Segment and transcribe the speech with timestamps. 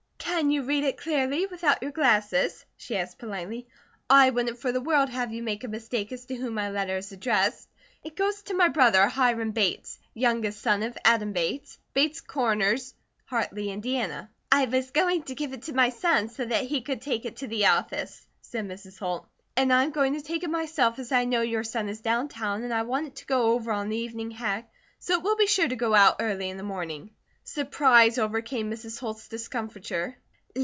[0.17, 3.67] "Can you read it clearly, without your glasses?" she asked politely.
[4.09, 6.97] "I wouldn't for the world have you make a mistake as to whom my letter
[6.97, 7.67] is addressed.
[8.03, 12.95] It goes to my brother Hiram Bates, youngest son of Adam Bates, Bates Corners,
[13.25, 17.01] Hartley, Indiana." "I was going to give it to my son, so that he could
[17.01, 18.97] take it to the office," said Mrs.
[18.97, 19.27] Holt.
[19.57, 22.29] "And I am going to take it myself, as I know your son is down
[22.29, 25.35] town and I want it to go over on the evening hack, so it will
[25.35, 27.11] be sure to go out early in the morning."
[27.43, 28.97] Surprise overcame Mrs.
[28.99, 30.17] Holt's discomfiture.